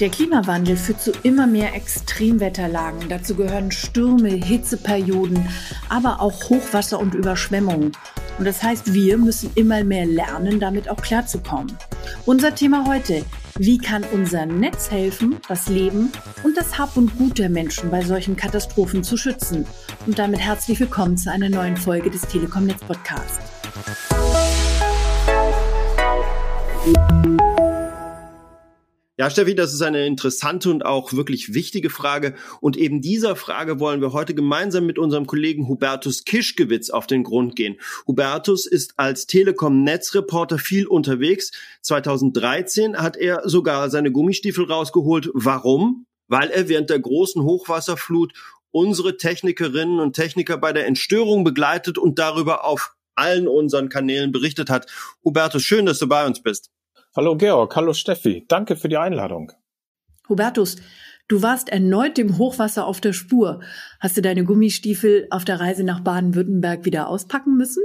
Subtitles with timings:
[0.00, 3.10] Der Klimawandel führt zu immer mehr Extremwetterlagen.
[3.10, 5.46] Dazu gehören Stürme, Hitzeperioden,
[5.90, 7.92] aber auch Hochwasser und Überschwemmungen.
[8.38, 11.76] Und das heißt, wir müssen immer mehr lernen, damit auch klarzukommen.
[12.24, 13.26] Unser Thema heute,
[13.58, 16.10] wie kann unser Netz helfen, das Leben
[16.44, 19.66] und das Hab und Gut der Menschen bei solchen Katastrophen zu schützen?
[20.06, 23.38] Und damit herzlich willkommen zu einer neuen Folge des Telekom Netz Podcasts.
[29.20, 32.32] Ja, Steffi, das ist eine interessante und auch wirklich wichtige Frage.
[32.62, 37.22] Und eben dieser Frage wollen wir heute gemeinsam mit unserem Kollegen Hubertus Kischgewitz auf den
[37.22, 37.76] Grund gehen.
[38.06, 41.52] Hubertus ist als Telekom-Netzreporter viel unterwegs.
[41.82, 45.28] 2013 hat er sogar seine Gummistiefel rausgeholt.
[45.34, 46.06] Warum?
[46.26, 48.32] Weil er während der großen Hochwasserflut
[48.70, 54.70] unsere Technikerinnen und Techniker bei der Entstörung begleitet und darüber auf allen unseren Kanälen berichtet
[54.70, 54.90] hat.
[55.22, 56.70] Hubertus, schön, dass du bei uns bist.
[57.16, 59.50] Hallo Georg, hallo Steffi, danke für die Einladung.
[60.28, 60.76] Hubertus,
[61.26, 63.58] du warst erneut dem Hochwasser auf der Spur.
[63.98, 67.82] Hast du deine Gummistiefel auf der Reise nach Baden-Württemberg wieder auspacken müssen?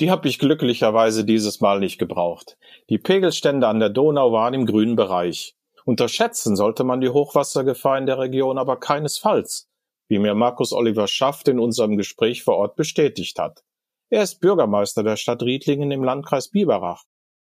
[0.00, 2.56] Die habe ich glücklicherweise dieses Mal nicht gebraucht.
[2.88, 5.54] Die Pegelstände an der Donau waren im grünen Bereich.
[5.84, 9.68] Unterschätzen sollte man die Hochwassergefahr in der Region aber keinesfalls,
[10.08, 13.64] wie mir Markus Oliver Schaft in unserem Gespräch vor Ort bestätigt hat.
[14.08, 17.04] Er ist Bürgermeister der Stadt Riedlingen im Landkreis Biberach.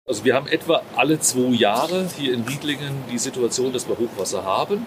[0.04, 4.44] Also wir haben etwa alle zwei Jahre hier in Riedlingen die Situation, dass wir Hochwasser
[4.44, 4.84] haben.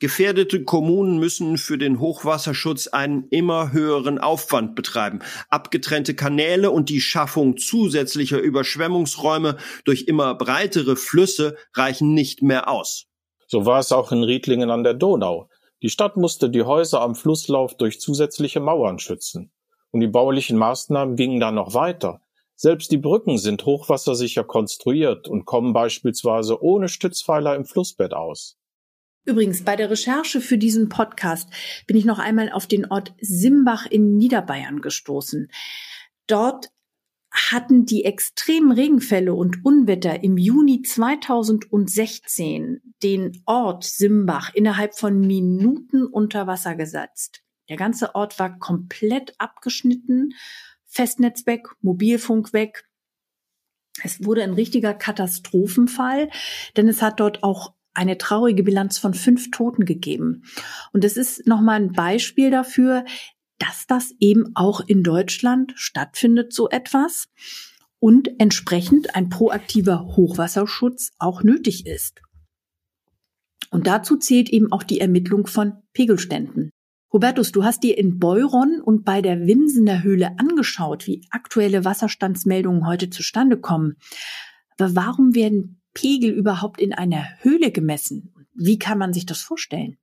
[0.00, 5.20] Gefährdete Kommunen müssen für den Hochwasserschutz einen immer höheren Aufwand betreiben.
[5.50, 13.06] Abgetrennte Kanäle und die Schaffung zusätzlicher Überschwemmungsräume durch immer breitere Flüsse reichen nicht mehr aus.
[13.46, 15.50] So war es auch in Riedlingen an der Donau.
[15.82, 19.52] Die Stadt musste die Häuser am Flusslauf durch zusätzliche Mauern schützen.
[19.90, 22.22] Und die baulichen Maßnahmen gingen dann noch weiter.
[22.62, 28.58] Selbst die Brücken sind hochwassersicher konstruiert und kommen beispielsweise ohne Stützpfeiler im Flussbett aus.
[29.24, 31.48] Übrigens, bei der Recherche für diesen Podcast
[31.86, 35.50] bin ich noch einmal auf den Ort Simbach in Niederbayern gestoßen.
[36.26, 36.68] Dort
[37.30, 46.04] hatten die extremen Regenfälle und Unwetter im Juni 2016 den Ort Simbach innerhalb von Minuten
[46.04, 47.40] unter Wasser gesetzt.
[47.70, 50.34] Der ganze Ort war komplett abgeschnitten
[50.90, 52.84] Festnetz weg, Mobilfunk weg.
[54.02, 56.30] Es wurde ein richtiger Katastrophenfall,
[56.76, 60.42] denn es hat dort auch eine traurige Bilanz von fünf Toten gegeben.
[60.92, 63.04] Und es ist nochmal ein Beispiel dafür,
[63.58, 67.28] dass das eben auch in Deutschland stattfindet, so etwas.
[67.98, 72.22] Und entsprechend ein proaktiver Hochwasserschutz auch nötig ist.
[73.70, 76.70] Und dazu zählt eben auch die Ermittlung von Pegelständen.
[77.12, 82.86] Hubertus, du hast dir in Beuron und bei der Winsener Höhle angeschaut, wie aktuelle Wasserstandsmeldungen
[82.86, 83.96] heute zustande kommen.
[84.78, 88.32] Aber warum werden Pegel überhaupt in einer Höhle gemessen?
[88.54, 89.98] Wie kann man sich das vorstellen?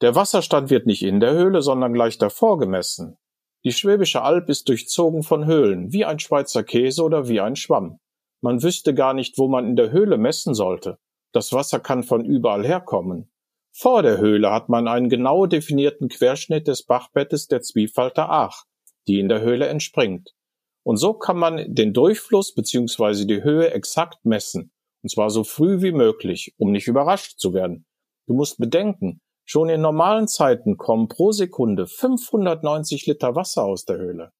[0.00, 3.18] Der Wasserstand wird nicht in der Höhle, sondern gleich davor gemessen.
[3.64, 7.98] Die Schwäbische Alb ist durchzogen von Höhlen, wie ein Schweizer Käse oder wie ein Schwamm.
[8.40, 10.98] Man wüsste gar nicht, wo man in der Höhle messen sollte.
[11.32, 13.30] Das Wasser kann von überall herkommen.
[13.72, 18.64] Vor der Höhle hat man einen genau definierten Querschnitt des Bachbettes der Zwiefalter Aach,
[19.06, 20.34] die in der Höhle entspringt.
[20.82, 23.26] Und so kann man den Durchfluss bzw.
[23.26, 24.72] die Höhe exakt messen,
[25.02, 27.86] und zwar so früh wie möglich, um nicht überrascht zu werden.
[28.26, 33.98] Du musst bedenken, schon in normalen Zeiten kommen pro Sekunde 590 Liter Wasser aus der
[33.98, 34.32] Höhle.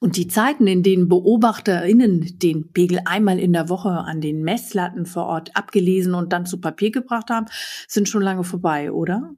[0.00, 5.04] Und die Zeiten, in denen BeobachterInnen den Pegel einmal in der Woche an den Messlatten
[5.04, 7.46] vor Ort abgelesen und dann zu Papier gebracht haben,
[7.86, 9.34] sind schon lange vorbei, oder?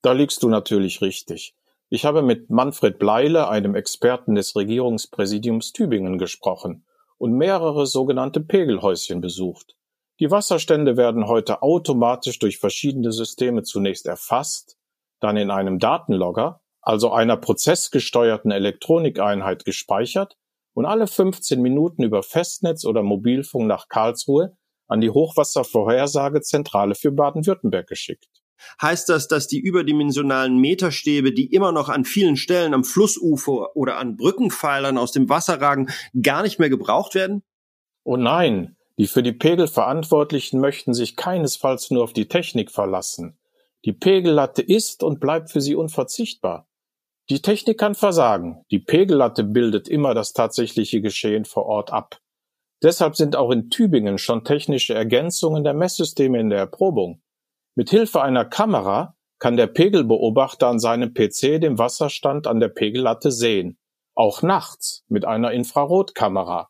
[0.00, 1.54] Da liegst du natürlich richtig.
[1.90, 6.84] Ich habe mit Manfred Bleile, einem Experten des Regierungspräsidiums Tübingen, gesprochen
[7.18, 9.76] und mehrere sogenannte Pegelhäuschen besucht.
[10.20, 14.78] Die Wasserstände werden heute automatisch durch verschiedene Systeme zunächst erfasst,
[15.18, 20.36] dann in einem Datenlogger also einer prozessgesteuerten Elektronikeinheit gespeichert
[20.74, 24.56] und alle 15 Minuten über Festnetz oder Mobilfunk nach Karlsruhe
[24.88, 28.28] an die Hochwasservorhersagezentrale für Baden-Württemberg geschickt.
[28.80, 33.96] Heißt das, dass die überdimensionalen Meterstäbe, die immer noch an vielen Stellen am Flussufer oder
[33.96, 35.88] an Brückenpfeilern aus dem Wasser ragen,
[36.20, 37.42] gar nicht mehr gebraucht werden?
[38.04, 43.38] Oh nein, die für die Pegel Verantwortlichen möchten sich keinesfalls nur auf die Technik verlassen.
[43.86, 46.66] Die Pegellatte ist und bleibt für sie unverzichtbar.
[47.30, 52.18] Die Technik kann versagen, die Pegellatte bildet immer das tatsächliche Geschehen vor Ort ab.
[52.82, 57.22] Deshalb sind auch in Tübingen schon technische Ergänzungen der Messsysteme in der Erprobung.
[57.76, 63.30] Mit Hilfe einer Kamera kann der Pegelbeobachter an seinem PC den Wasserstand an der Pegellatte
[63.30, 63.78] sehen,
[64.16, 66.68] auch nachts mit einer Infrarotkamera.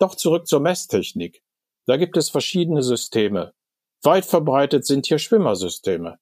[0.00, 1.44] Doch zurück zur Messtechnik.
[1.86, 3.54] Da gibt es verschiedene Systeme.
[4.02, 6.18] Weit verbreitet sind hier Schwimmersysteme.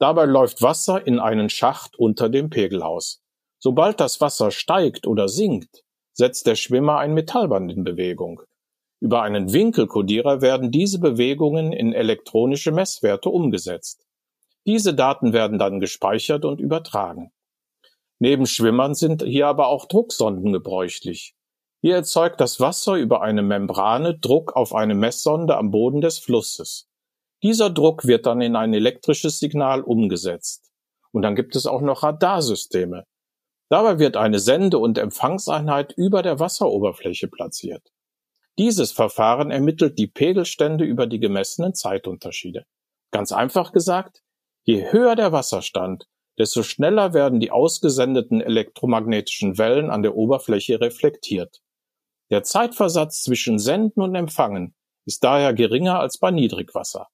[0.00, 3.22] Dabei läuft Wasser in einen Schacht unter dem Pegelhaus.
[3.58, 8.40] Sobald das Wasser steigt oder sinkt, setzt der Schwimmer ein Metallband in Bewegung.
[9.00, 14.06] Über einen Winkelkodierer werden diese Bewegungen in elektronische Messwerte umgesetzt.
[14.66, 17.30] Diese Daten werden dann gespeichert und übertragen.
[18.18, 21.34] Neben Schwimmern sind hier aber auch Drucksonden gebräuchlich.
[21.82, 26.89] Hier erzeugt das Wasser über eine Membrane Druck auf eine Messsonde am Boden des Flusses.
[27.42, 30.70] Dieser Druck wird dann in ein elektrisches Signal umgesetzt.
[31.12, 33.04] Und dann gibt es auch noch Radarsysteme.
[33.70, 37.82] Dabei wird eine Sende- und Empfangseinheit über der Wasseroberfläche platziert.
[38.58, 42.66] Dieses Verfahren ermittelt die Pegelstände über die gemessenen Zeitunterschiede.
[43.10, 44.22] Ganz einfach gesagt,
[44.64, 46.06] je höher der Wasserstand,
[46.38, 51.60] desto schneller werden die ausgesendeten elektromagnetischen Wellen an der Oberfläche reflektiert.
[52.30, 54.74] Der Zeitversatz zwischen Senden und Empfangen
[55.06, 57.08] ist daher geringer als bei Niedrigwasser.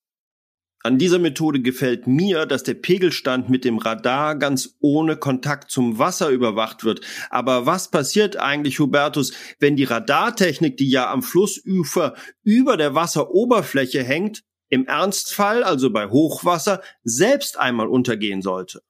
[0.86, 5.98] An dieser Methode gefällt mir, dass der Pegelstand mit dem Radar ganz ohne Kontakt zum
[5.98, 7.00] Wasser überwacht wird.
[7.28, 14.04] Aber was passiert eigentlich, Hubertus, wenn die Radartechnik, die ja am Flussufer über der Wasseroberfläche
[14.04, 18.80] hängt, im Ernstfall, also bei Hochwasser, selbst einmal untergehen sollte?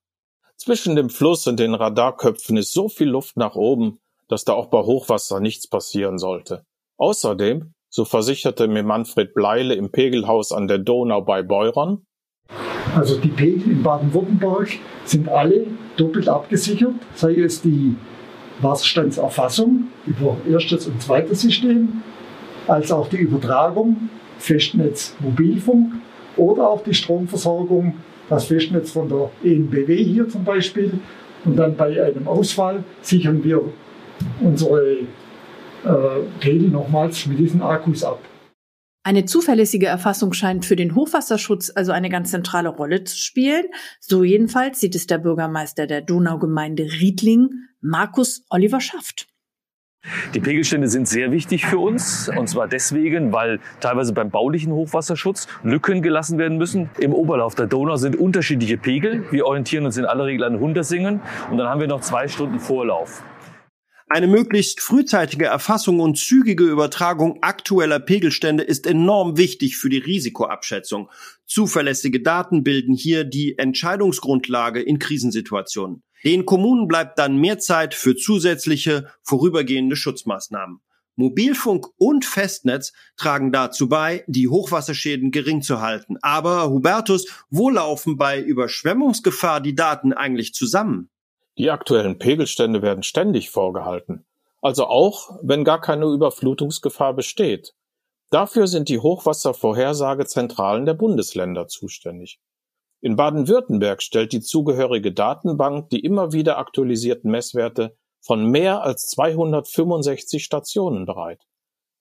[0.58, 4.66] Zwischen dem Fluss und den Radarköpfen ist so viel Luft nach oben, dass da auch
[4.66, 6.66] bei Hochwasser nichts passieren sollte.
[6.98, 12.04] Außerdem so versicherte mir Manfred Bleile im Pegelhaus an der Donau bei Beuron.
[12.94, 14.68] Also die Pegel in Baden-Württemberg
[15.06, 15.66] sind alle
[15.96, 17.96] doppelt abgesichert, sei es die
[18.60, 22.02] Wasserstandserfassung über erstes und zweites System,
[22.66, 25.94] als auch die Übertragung, Festnetz Mobilfunk
[26.36, 27.94] oder auch die Stromversorgung,
[28.28, 31.00] das Festnetz von der ENBW hier zum Beispiel.
[31.46, 33.62] Und dann bei einem Ausfall sichern wir
[34.42, 34.98] unsere
[35.86, 38.20] äh, nochmals mit diesen Akkus ab.
[39.06, 43.62] Eine zuverlässige Erfassung scheint für den Hochwasserschutz also eine ganz zentrale Rolle zu spielen.
[44.00, 47.50] So jedenfalls sieht es der Bürgermeister der Donaugemeinde Riedling,
[47.80, 49.28] Markus Oliver Schaft.
[50.34, 52.28] Die Pegelstände sind sehr wichtig für uns.
[52.28, 56.90] Und zwar deswegen, weil teilweise beim baulichen Hochwasserschutz Lücken gelassen werden müssen.
[56.98, 59.24] Im Oberlauf der Donau sind unterschiedliche Pegel.
[59.30, 61.20] Wir orientieren uns in aller Regel an Hundersingen.
[61.50, 63.22] Und dann haben wir noch zwei Stunden Vorlauf.
[64.08, 71.10] Eine möglichst frühzeitige Erfassung und zügige Übertragung aktueller Pegelstände ist enorm wichtig für die Risikoabschätzung.
[71.44, 76.04] Zuverlässige Daten bilden hier die Entscheidungsgrundlage in Krisensituationen.
[76.22, 80.78] Den Kommunen bleibt dann mehr Zeit für zusätzliche, vorübergehende Schutzmaßnahmen.
[81.16, 86.16] Mobilfunk und Festnetz tragen dazu bei, die Hochwasserschäden gering zu halten.
[86.22, 91.10] Aber Hubertus, wo laufen bei Überschwemmungsgefahr die Daten eigentlich zusammen?
[91.58, 94.26] Die aktuellen Pegelstände werden ständig vorgehalten,
[94.60, 97.74] also auch, wenn gar keine Überflutungsgefahr besteht.
[98.30, 102.40] Dafür sind die Hochwasservorhersagezentralen der Bundesländer zuständig.
[103.00, 110.44] In Baden-Württemberg stellt die zugehörige Datenbank die immer wieder aktualisierten Messwerte von mehr als 265
[110.44, 111.46] Stationen bereit.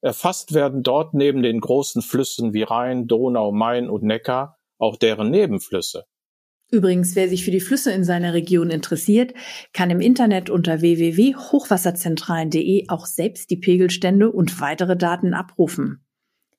[0.02, 5.30] Erfasst werden dort neben den großen Flüssen wie Rhein, Donau, Main und Neckar auch deren
[5.30, 6.06] Nebenflüsse.
[6.72, 9.36] Übrigens, wer sich für die Flüsse in seiner Region interessiert,
[9.72, 16.04] kann im Internet unter www.hochwasserzentralen.de auch selbst die Pegelstände und weitere Daten abrufen.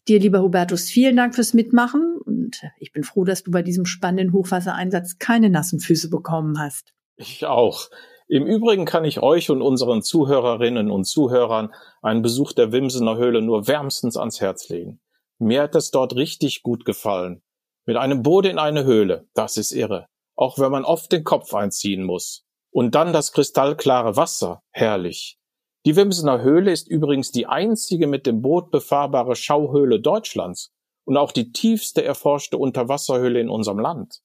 [0.09, 3.87] Dir, lieber Hubertus, vielen Dank fürs Mitmachen und ich bin froh, dass du bei diesem
[3.87, 6.95] spannenden Hochwassereinsatz keine nassen Füße bekommen hast.
[7.17, 7.91] Ich auch.
[8.29, 11.73] Im Übrigen kann ich euch und unseren Zuhörerinnen und Zuhörern
[12.03, 15.01] einen Besuch der Wimsener Höhle nur wärmstens ans Herz legen.
[15.39, 17.43] Mir hat es dort richtig gut gefallen.
[17.87, 20.09] Mit einem Boot in eine Höhle, das ist irre.
[20.35, 22.45] Auch wenn man oft den Kopf einziehen muss.
[22.71, 25.39] Und dann das kristallklare Wasser, herrlich.
[25.87, 30.73] Die Wimsener Höhle ist übrigens die einzige mit dem Boot befahrbare Schauhöhle Deutschlands
[31.05, 34.21] und auch die tiefste erforschte Unterwasserhöhle in unserem Land.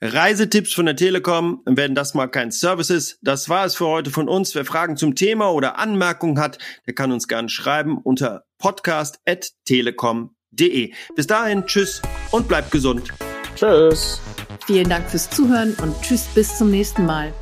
[0.00, 3.18] Reisetipps von der Telekom, wenn das mal kein Service ist.
[3.22, 4.54] Das war es für heute von uns.
[4.54, 10.92] Wer Fragen zum Thema oder Anmerkungen hat, der kann uns gerne schreiben unter podcast.telekom.de www.ftf.de.
[11.14, 13.08] Bis dahin, tschüss und bleibt gesund.
[13.56, 14.20] Tschüss.
[14.66, 17.32] Vielen Dank fürs Zuhören und tschüss bis zum nächsten Mal.